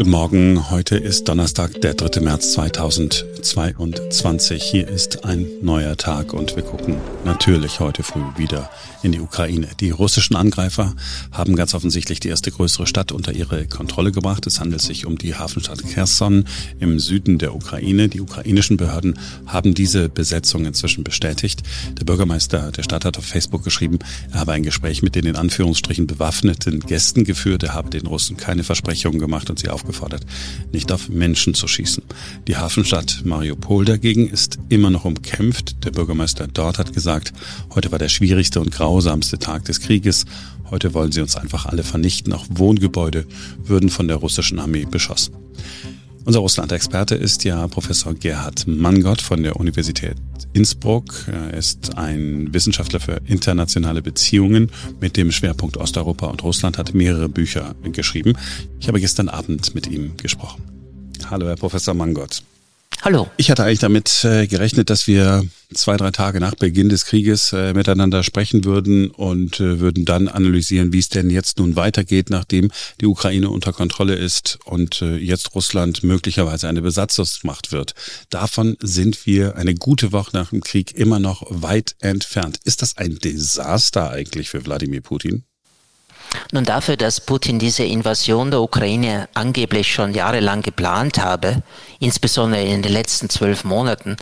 [0.00, 2.22] Guten Morgen, heute ist Donnerstag, der 3.
[2.22, 4.62] März 2022.
[4.62, 6.96] Hier ist ein neuer Tag und wir gucken
[7.26, 8.70] natürlich heute früh wieder
[9.02, 9.68] in die Ukraine.
[9.78, 10.94] Die russischen Angreifer
[11.32, 14.46] haben ganz offensichtlich die erste größere Stadt unter ihre Kontrolle gebracht.
[14.46, 16.46] Es handelt sich um die Hafenstadt Kherson
[16.78, 18.08] im Süden der Ukraine.
[18.08, 21.62] Die ukrainischen Behörden haben diese Besetzung inzwischen bestätigt.
[21.98, 23.98] Der Bürgermeister der Stadt hat auf Facebook geschrieben,
[24.32, 27.64] er habe ein Gespräch mit den in Anführungsstrichen bewaffneten Gästen geführt.
[27.64, 30.24] Er habe den Russen keine Versprechungen gemacht und sie aufgefordert, aufgefordert,
[30.72, 32.04] nicht auf Menschen zu schießen.
[32.46, 35.84] Die Hafenstadt Mariupol dagegen ist immer noch umkämpft.
[35.84, 37.32] Der Bürgermeister dort hat gesagt,
[37.74, 40.26] heute war der schwierigste und grausamste Tag des Krieges.
[40.70, 42.32] Heute wollen sie uns einfach alle vernichten.
[42.32, 43.26] Auch Wohngebäude
[43.64, 45.34] würden von der russischen Armee beschossen.
[46.24, 50.16] Unser Russland-Experte ist ja Professor Gerhard Mangott von der Universität
[50.52, 51.26] Innsbruck.
[51.28, 54.70] Er ist ein Wissenschaftler für internationale Beziehungen
[55.00, 58.34] mit dem Schwerpunkt Osteuropa und Russland, hat mehrere Bücher geschrieben.
[58.80, 60.62] Ich habe gestern Abend mit ihm gesprochen.
[61.30, 62.42] Hallo, Herr Professor Mangott.
[63.02, 63.30] Hallo.
[63.38, 67.50] Ich hatte eigentlich damit äh, gerechnet, dass wir zwei, drei Tage nach Beginn des Krieges
[67.54, 72.28] äh, miteinander sprechen würden und äh, würden dann analysieren, wie es denn jetzt nun weitergeht,
[72.28, 77.94] nachdem die Ukraine unter Kontrolle ist und äh, jetzt Russland möglicherweise eine Besatzungsmacht wird.
[78.28, 82.58] Davon sind wir eine gute Woche nach dem Krieg immer noch weit entfernt.
[82.64, 85.44] Ist das ein Desaster eigentlich für Wladimir Putin?
[86.52, 91.62] Nun dafür, dass Putin diese Invasion der Ukraine angeblich schon jahrelang geplant habe,
[91.98, 94.16] insbesondere in den letzten zwölf Monaten,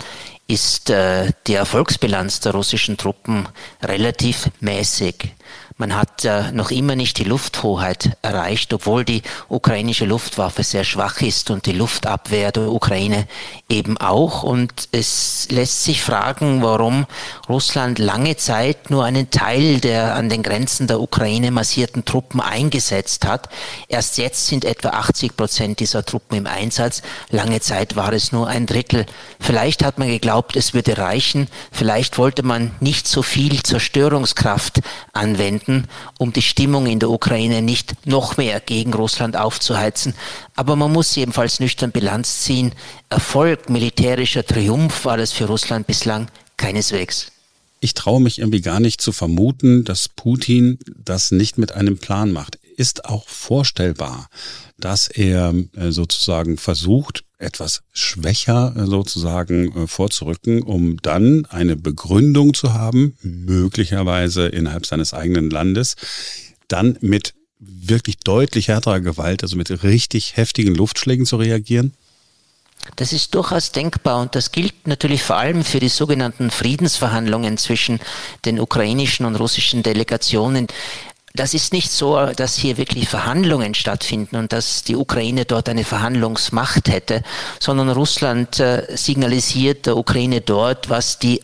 [0.49, 3.47] ist äh, die Erfolgsbilanz der russischen Truppen
[3.83, 5.35] relativ mäßig.
[5.81, 11.21] Man hat äh, noch immer nicht die Lufthoheit erreicht, obwohl die ukrainische Luftwaffe sehr schwach
[11.21, 13.29] ist und die Luftabwehr der Ukraine
[13.69, 14.43] eben auch.
[14.43, 17.07] Und es lässt sich fragen, warum
[17.49, 23.25] Russland lange Zeit nur einen Teil der an den Grenzen der Ukraine massierten Truppen eingesetzt
[23.25, 23.49] hat.
[23.87, 27.03] Erst jetzt sind etwa 80 Prozent dieser Truppen im Einsatz.
[27.31, 29.07] Lange Zeit war es nur ein Drittel.
[29.39, 31.49] Vielleicht hat man geglaubt, es würde reichen.
[31.73, 34.81] Vielleicht wollte man nicht so viel Zerstörungskraft
[35.13, 35.87] anwenden
[36.19, 40.15] um die Stimmung in der Ukraine nicht noch mehr gegen Russland aufzuheizen.
[40.57, 42.73] Aber man muss jedenfalls nüchtern Bilanz ziehen.
[43.09, 47.33] Erfolg, militärischer Triumph war es für Russland bislang keineswegs.
[47.81, 52.33] Ich traue mich irgendwie gar nicht zu vermuten, dass Putin das nicht mit einem Plan
[52.33, 52.59] macht.
[52.77, 54.29] Ist auch vorstellbar,
[54.79, 62.55] dass er äh, sozusagen versucht, etwas schwächer äh, sozusagen äh, vorzurücken, um dann eine Begründung
[62.55, 65.97] zu haben, möglicherweise innerhalb seines eigenen Landes,
[66.67, 71.93] dann mit wirklich deutlich härterer Gewalt, also mit richtig heftigen Luftschlägen zu reagieren?
[72.97, 78.01] Das ist durchaus denkbar und das gilt natürlich vor allem für die sogenannten Friedensverhandlungen zwischen
[78.45, 80.69] den ukrainischen und russischen Delegationen
[81.39, 85.85] das ist nicht so, dass hier wirklich Verhandlungen stattfinden und dass die Ukraine dort eine
[85.85, 87.23] Verhandlungsmacht hätte,
[87.61, 91.41] sondern Russland äh, signalisiert der Ukraine dort, was die,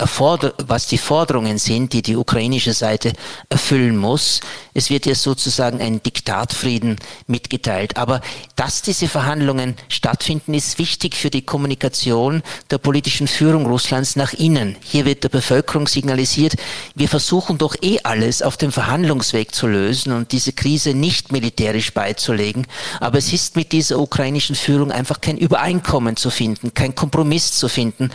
[0.66, 3.12] was die Forderungen sind, die die ukrainische Seite
[3.48, 4.40] erfüllen muss.
[4.74, 6.96] Es wird hier sozusagen ein Diktatfrieden
[7.28, 7.96] mitgeteilt.
[7.96, 8.20] Aber
[8.56, 14.74] dass diese Verhandlungen stattfinden, ist wichtig für die Kommunikation der politischen Führung Russlands nach innen.
[14.82, 16.54] Hier wird der Bevölkerung signalisiert,
[16.96, 21.92] wir versuchen doch eh alles auf dem Verhandlungsweg zu lösen und diese Krise nicht militärisch
[21.92, 22.66] beizulegen.
[23.00, 27.68] Aber es ist mit dieser ukrainischen Führung einfach kein Übereinkommen zu finden, kein Kompromiss zu
[27.68, 28.10] finden.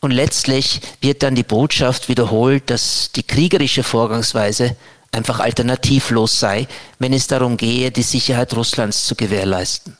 [0.00, 4.76] Und letztlich wird dann die Botschaft wiederholt, dass die kriegerische Vorgangsweise
[5.12, 6.66] einfach alternativlos sei,
[6.98, 9.96] wenn es darum gehe, die Sicherheit Russlands zu gewährleisten.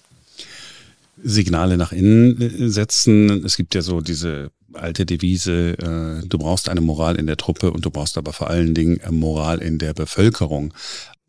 [1.23, 3.45] Signale nach innen setzen.
[3.45, 7.71] Es gibt ja so diese alte Devise, äh, du brauchst eine Moral in der Truppe
[7.71, 10.73] und du brauchst aber vor allen Dingen Moral in der Bevölkerung.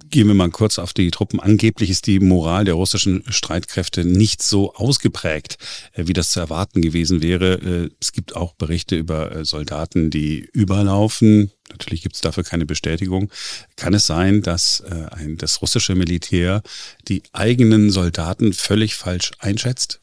[0.10, 1.40] Gehen wir mal kurz auf die Truppen.
[1.40, 5.58] Angeblich ist die Moral der russischen Streitkräfte nicht so ausgeprägt,
[5.94, 7.54] äh, wie das zu erwarten gewesen wäre.
[7.56, 11.52] Äh, es gibt auch Berichte über äh, Soldaten, die überlaufen.
[11.70, 13.32] Natürlich gibt es dafür keine Bestätigung.
[13.76, 16.62] Kann es sein, dass ein, das russische Militär
[17.08, 20.00] die eigenen Soldaten völlig falsch einschätzt?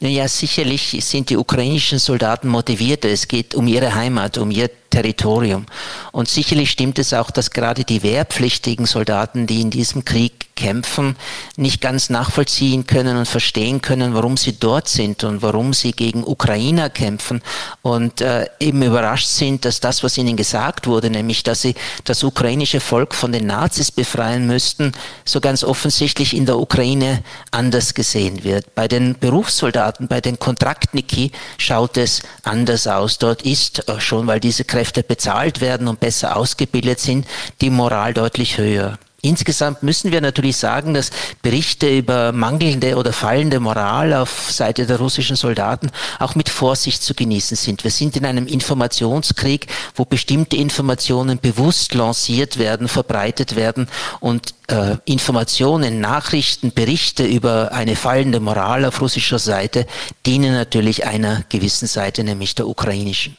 [0.00, 3.08] Naja, sicherlich sind die ukrainischen Soldaten motivierter.
[3.08, 5.66] Es geht um ihre Heimat, um ihr Territorium.
[6.10, 11.16] Und sicherlich stimmt es auch, dass gerade die wehrpflichtigen Soldaten, die in diesem Krieg kämpfen,
[11.56, 16.24] nicht ganz nachvollziehen können und verstehen können, warum sie dort sind und warum sie gegen
[16.24, 17.42] Ukrainer kämpfen
[17.82, 22.24] und äh, eben überrascht sind, dass das, was ihnen gesagt wurde, nämlich dass sie das
[22.24, 24.92] ukrainische Volk von den Nazis befreien müssten,
[25.26, 28.74] so ganz offensichtlich in der Ukraine anders gesehen wird.
[28.74, 33.18] Bei den Berufssoldaten, bei den Kontraktniki schaut es anders aus.
[33.18, 37.26] Dort ist äh, schon, weil diese Kräfte bezahlt werden und besser ausgebildet sind,
[37.60, 38.98] die Moral deutlich höher.
[39.26, 41.10] Insgesamt müssen wir natürlich sagen, dass
[41.42, 45.90] Berichte über mangelnde oder fallende Moral auf Seite der russischen Soldaten
[46.20, 47.82] auch mit Vorsicht zu genießen sind.
[47.82, 49.66] Wir sind in einem Informationskrieg,
[49.96, 53.88] wo bestimmte Informationen bewusst lanciert werden, verbreitet werden
[54.20, 59.86] und äh, Informationen, Nachrichten, Berichte über eine fallende Moral auf russischer Seite
[60.24, 63.36] dienen natürlich einer gewissen Seite, nämlich der ukrainischen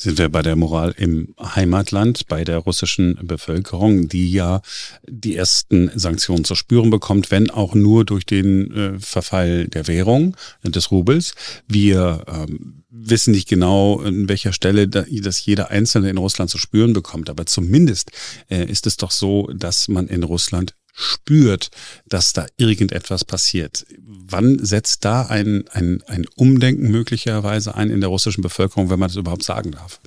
[0.00, 4.62] sind wir bei der Moral im Heimatland, bei der russischen Bevölkerung, die ja
[5.06, 10.36] die ersten Sanktionen zu spüren bekommt, wenn auch nur durch den äh, Verfall der Währung,
[10.64, 11.34] des Rubels.
[11.68, 16.92] Wir ähm, wissen nicht genau, an welcher Stelle das jeder Einzelne in Russland zu spüren
[16.92, 18.10] bekommt, aber zumindest
[18.48, 21.70] äh, ist es doch so, dass man in Russland spürt,
[22.06, 23.86] dass da irgendetwas passiert.
[24.06, 29.08] Wann setzt da ein, ein, ein Umdenken möglicherweise ein in der russischen Bevölkerung, wenn man
[29.08, 29.98] das überhaupt sagen darf?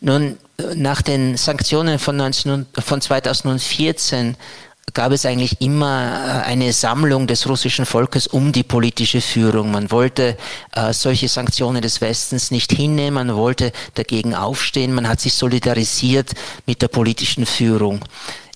[0.00, 0.38] Nun,
[0.74, 4.36] nach den Sanktionen von, 19, von 2014
[4.94, 9.70] gab es eigentlich immer äh, eine Sammlung des russischen Volkes um die politische Führung.
[9.70, 10.36] Man wollte
[10.74, 16.32] äh, solche Sanktionen des Westens nicht hinnehmen, man wollte dagegen aufstehen, man hat sich solidarisiert
[16.66, 18.04] mit der politischen Führung.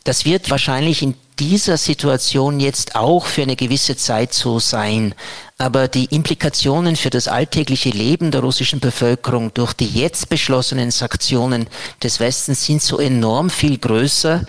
[0.05, 5.15] Das wird wahrscheinlich in dieser Situation jetzt auch für eine gewisse Zeit so sein.
[5.57, 11.69] Aber die Implikationen für das alltägliche Leben der russischen Bevölkerung durch die jetzt beschlossenen Sanktionen
[12.03, 14.45] des Westens sind so enorm viel größer.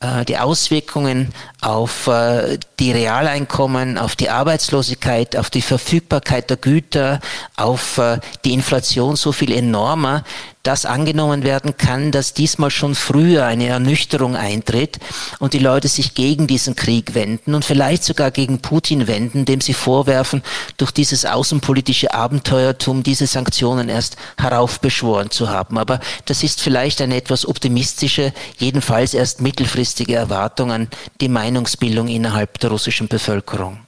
[0.00, 7.20] Äh, die Auswirkungen auf äh, die Realeinkommen, auf die Arbeitslosigkeit, auf die Verfügbarkeit der Güter,
[7.56, 10.22] auf äh, die Inflation so viel enormer,
[10.62, 14.98] dass angenommen werden kann, dass diesmal schon früher eine Ernüchterung eintritt
[15.38, 19.60] und die Leute sich gegen diesen Krieg wenden und vielleicht sogar gegen Putin wenden, dem
[19.60, 20.42] sie vorwerfen,
[20.78, 25.76] durch dieses außenpolitische Abenteuertum diese Sanktionen erst heraufbeschworen zu haben.
[25.76, 30.88] Aber das ist vielleicht eine etwas optimistische, jedenfalls erst mittelfristige Erwartung an
[31.20, 33.80] die Meinungsbildung innerhalb der russischen Bevölkerung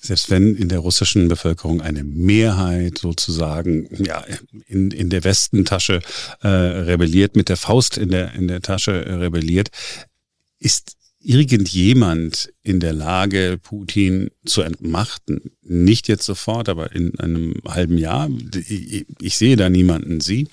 [0.00, 4.22] selbst wenn in der russischen Bevölkerung eine Mehrheit sozusagen ja,
[4.66, 6.00] in, in der Westentasche
[6.42, 9.70] äh, rebelliert, mit der Faust in der, in der Tasche rebelliert,
[10.58, 15.52] ist irgendjemand in der Lage, Putin zu entmachten?
[15.62, 18.28] Nicht jetzt sofort, aber in einem halben Jahr.
[19.20, 20.20] Ich, sehe da niemanden.
[20.20, 20.48] Sie?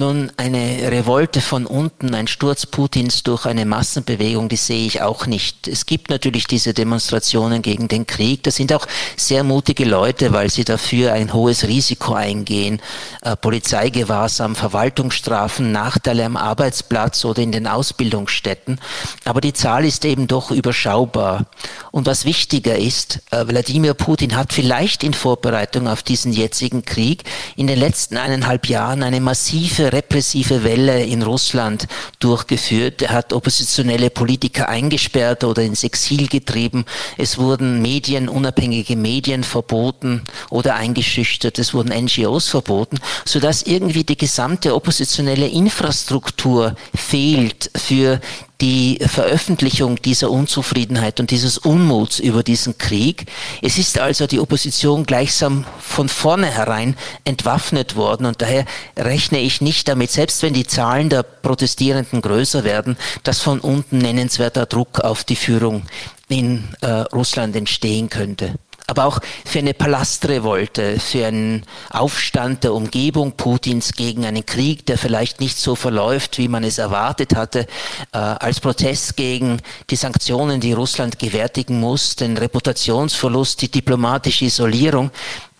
[0.00, 5.26] Nun, eine Revolte von unten, ein Sturz Putins durch eine Massenbewegung, die sehe ich auch
[5.26, 5.66] nicht.
[5.66, 8.44] Es gibt natürlich diese Demonstrationen gegen den Krieg.
[8.44, 12.80] Das sind auch sehr mutige Leute, weil sie dafür ein hohes Risiko eingehen.
[13.22, 18.80] Äh, Polizeigewahrsam, Verwaltungsstrafen, Nachteile am Arbeitsplatz oder in den Ausbildungsstätten.
[19.24, 21.46] Aber die Zahl ist eben doch überschaubar.
[21.90, 27.24] Und was wichtiger ist, äh, Wladimir Putin hat vielleicht in Vorbereitung auf diesen jetzigen Krieg
[27.56, 31.86] in den letzten eineinhalb Jahren eine massive repressive Welle in Russland
[32.18, 33.02] durchgeführt.
[33.02, 36.84] Er hat oppositionelle Politiker eingesperrt oder ins Exil getrieben.
[37.16, 41.58] Es wurden Medien, unabhängige Medien verboten oder eingeschüchtert.
[41.58, 48.20] Es wurden NGOs verboten, sodass irgendwie die gesamte oppositionelle Infrastruktur fehlt für
[48.60, 53.26] die Veröffentlichung dieser Unzufriedenheit und dieses Unmuts über diesen Krieg.
[53.62, 58.64] Es ist also die Opposition gleichsam von vornherein entwaffnet worden und daher
[58.96, 63.98] rechne ich nicht damit, selbst wenn die Zahlen der Protestierenden größer werden, dass von unten
[63.98, 65.84] nennenswerter Druck auf die Führung
[66.28, 68.54] in äh, Russland entstehen könnte
[68.88, 74.96] aber auch für eine Palastrevolte, für einen Aufstand der Umgebung Putins gegen einen Krieg, der
[74.96, 77.66] vielleicht nicht so verläuft, wie man es erwartet hatte,
[78.12, 85.10] äh, als Protest gegen die Sanktionen, die Russland gewärtigen muss, den Reputationsverlust, die diplomatische Isolierung,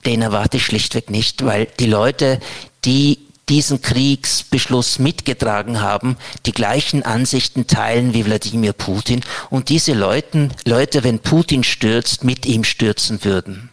[0.06, 2.40] den erwarte ich schlichtweg nicht, weil die Leute,
[2.86, 10.52] die diesen Kriegsbeschluss mitgetragen haben, die gleichen Ansichten teilen wie Wladimir Putin und diese Leuten,
[10.64, 13.70] Leute, wenn Putin stürzt, mit ihm stürzen würden.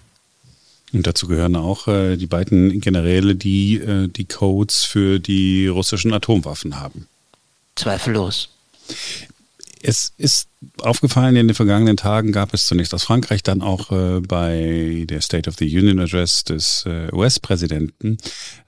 [0.94, 6.14] Und dazu gehören auch äh, die beiden Generäle, die äh, die Codes für die russischen
[6.14, 7.08] Atomwaffen haben.
[7.76, 8.50] Zweifellos.
[9.88, 10.50] Es ist
[10.82, 15.22] aufgefallen, in den vergangenen Tagen gab es zunächst aus Frankreich, dann auch äh, bei der
[15.22, 18.18] State of the Union Address des äh, US-Präsidenten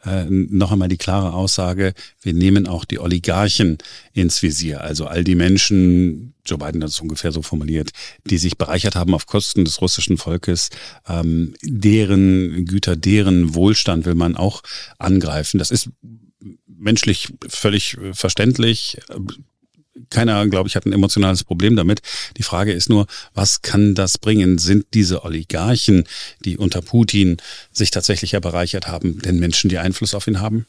[0.05, 3.79] äh, noch einmal die klare Aussage, wir nehmen auch die Oligarchen
[4.13, 7.89] ins Visier, also all die Menschen, Joe Biden hat es ungefähr so formuliert,
[8.25, 10.69] die sich bereichert haben auf Kosten des russischen Volkes,
[11.09, 14.61] ähm, deren Güter, deren Wohlstand will man auch
[14.99, 15.57] angreifen.
[15.57, 15.89] Das ist
[16.67, 18.99] menschlich völlig verständlich
[20.09, 22.01] keiner, glaube ich, hat ein emotionales Problem damit.
[22.37, 24.57] Die Frage ist nur, was kann das bringen?
[24.57, 26.05] Sind diese Oligarchen,
[26.43, 27.37] die unter Putin
[27.71, 30.65] sich tatsächlich ja bereichert haben, denn Menschen, die Einfluss auf ihn haben?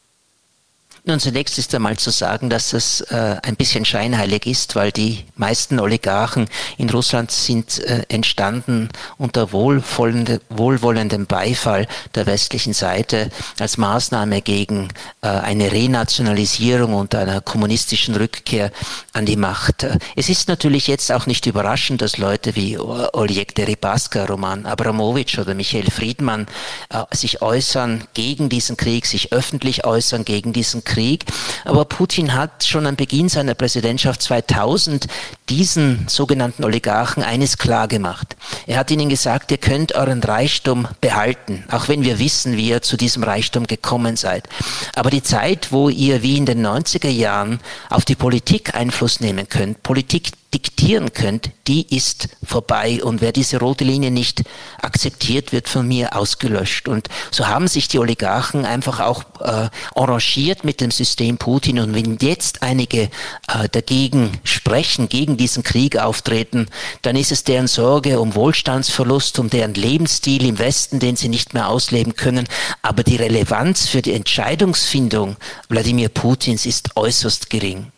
[1.05, 5.25] Nun, zunächst ist einmal zu sagen, dass es äh, ein bisschen scheinheilig ist, weil die
[5.37, 14.43] meisten Oligarchen in Russland sind äh, entstanden unter wohlwollendem Beifall der westlichen Seite als Maßnahme
[14.43, 14.89] gegen
[15.23, 18.71] äh, eine Renationalisierung und einer kommunistischen Rückkehr
[19.13, 19.87] an die Macht.
[20.17, 25.55] Es ist natürlich jetzt auch nicht überraschend, dass Leute wie Oleg Deripaska, Roman Abramowitsch oder
[25.55, 26.47] Michael Friedmann
[26.91, 31.25] äh, sich äußern gegen diesen Krieg, sich öffentlich äußern gegen diesen Krieg.
[31.65, 35.07] Aber Putin hat schon am Beginn seiner Präsidentschaft 2000
[35.49, 38.37] diesen sogenannten Oligarchen eines klar gemacht.
[38.67, 42.83] Er hat ihnen gesagt, ihr könnt euren Reichtum behalten, auch wenn wir wissen, wie ihr
[42.83, 44.49] zu diesem Reichtum gekommen seid.
[44.97, 49.49] Aber die Zeit, wo ihr wie in den 90er Jahren auf die Politik Einfluss nehmen
[49.49, 53.03] könnt, Politik diktieren könnt, die ist vorbei.
[53.05, 54.45] Und wer diese rote Linie nicht
[54.81, 56.89] akzeptiert, wird von mir ausgelöscht.
[56.89, 61.79] Und so haben sich die Oligarchen einfach auch äh, arrangiert mit dem System Putin.
[61.79, 66.69] Und wenn jetzt einige äh, dagegen sprechen, gegen diesen Krieg auftreten,
[67.03, 71.53] dann ist es deren Sorge um Wohlstandsverlust, um deren Lebensstil im Westen, den sie nicht
[71.53, 72.49] mehr ausleben können.
[72.81, 75.37] Aber die Relevanz für die Entscheidungsfindung
[75.69, 77.93] Wladimir Putins ist äußerst gering.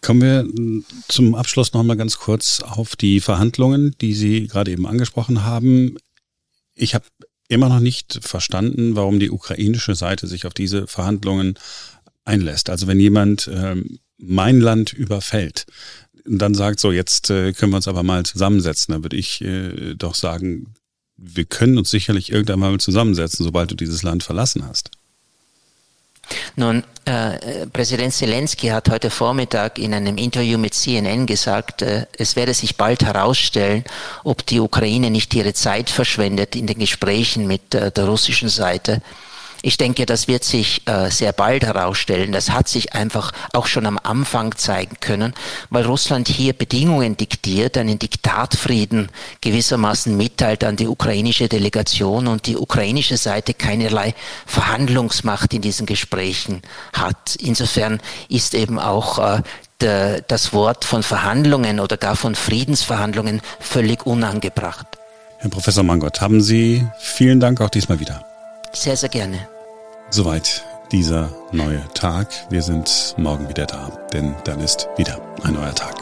[0.00, 4.86] Kommen wir zum Abschluss noch mal ganz kurz auf die Verhandlungen, die Sie gerade eben
[4.86, 5.96] angesprochen haben.
[6.74, 7.04] Ich habe
[7.48, 11.58] immer noch nicht verstanden, warum die ukrainische Seite sich auf diese Verhandlungen
[12.24, 12.70] einlässt.
[12.70, 13.76] Also wenn jemand äh,
[14.16, 15.66] mein Land überfällt,
[16.26, 19.40] und dann sagt so, jetzt äh, können wir uns aber mal zusammensetzen, dann würde ich
[19.42, 20.74] äh, doch sagen,
[21.16, 24.90] wir können uns sicherlich irgendwann mal zusammensetzen, sobald du dieses Land verlassen hast.
[26.56, 32.36] Nun, äh, Präsident Zelensky hat heute Vormittag in einem Interview mit CNN gesagt, äh, es
[32.36, 33.84] werde sich bald herausstellen,
[34.24, 39.02] ob die Ukraine nicht ihre Zeit verschwendet in den Gesprächen mit äh, der russischen Seite.
[39.62, 42.32] Ich denke, das wird sich äh, sehr bald herausstellen.
[42.32, 45.34] Das hat sich einfach auch schon am Anfang zeigen können,
[45.68, 52.56] weil Russland hier Bedingungen diktiert, einen Diktatfrieden gewissermaßen mitteilt an die ukrainische Delegation und die
[52.56, 54.14] ukrainische Seite keinerlei
[54.46, 56.62] Verhandlungsmacht in diesen Gesprächen
[56.94, 57.36] hat.
[57.36, 59.42] Insofern ist eben auch äh,
[59.80, 64.86] de, das Wort von Verhandlungen oder gar von Friedensverhandlungen völlig unangebracht.
[65.38, 68.29] Herr Professor Mangott, haben Sie vielen Dank auch diesmal wieder.
[68.72, 69.48] Sehr, sehr gerne.
[70.10, 72.28] Soweit dieser neue Tag.
[72.50, 75.99] Wir sind morgen wieder da, denn dann ist wieder ein neuer Tag.